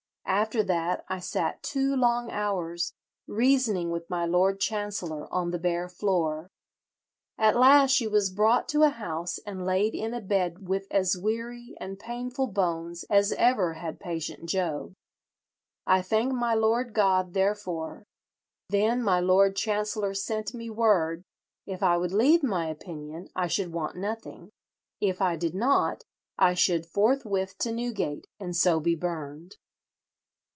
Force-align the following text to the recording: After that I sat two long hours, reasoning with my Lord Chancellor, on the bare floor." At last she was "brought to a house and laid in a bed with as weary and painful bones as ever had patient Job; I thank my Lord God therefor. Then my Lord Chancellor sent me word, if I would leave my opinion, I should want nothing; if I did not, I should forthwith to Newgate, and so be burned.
After 0.23 0.63
that 0.63 1.03
I 1.09 1.19
sat 1.19 1.61
two 1.61 1.93
long 1.95 2.31
hours, 2.31 2.93
reasoning 3.27 3.91
with 3.91 4.09
my 4.09 4.25
Lord 4.25 4.59
Chancellor, 4.61 5.27
on 5.31 5.51
the 5.51 5.59
bare 5.59 5.87
floor." 5.89 6.49
At 7.37 7.55
last 7.57 7.91
she 7.91 8.07
was 8.07 8.31
"brought 8.31 8.67
to 8.69 8.81
a 8.83 8.89
house 8.89 9.37
and 9.45 9.65
laid 9.65 9.93
in 9.93 10.13
a 10.15 10.21
bed 10.21 10.67
with 10.69 10.87
as 10.89 11.17
weary 11.17 11.75
and 11.81 11.99
painful 11.99 12.47
bones 12.47 13.03
as 13.09 13.33
ever 13.33 13.73
had 13.73 13.99
patient 13.99 14.47
Job; 14.49 14.93
I 15.85 16.01
thank 16.01 16.31
my 16.33 16.53
Lord 16.55 16.93
God 16.93 17.33
therefor. 17.33 18.05
Then 18.69 19.03
my 19.03 19.19
Lord 19.19 19.55
Chancellor 19.57 20.13
sent 20.15 20.53
me 20.55 20.69
word, 20.71 21.23
if 21.67 21.83
I 21.83 21.97
would 21.97 22.13
leave 22.13 22.41
my 22.41 22.65
opinion, 22.67 23.27
I 23.35 23.47
should 23.47 23.71
want 23.73 23.95
nothing; 23.97 24.49
if 25.01 25.21
I 25.21 25.35
did 25.35 25.53
not, 25.53 26.03
I 26.39 26.53
should 26.55 26.85
forthwith 26.87 27.57
to 27.59 27.71
Newgate, 27.73 28.25
and 28.39 28.55
so 28.55 28.79
be 28.79 28.95
burned. 28.95 29.57